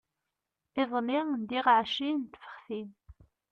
Iḍelli 0.81 1.19
ndiɣ 1.31 1.65
ɛecrin 1.75 2.17
n 2.25 2.29
tfextin. 2.33 2.89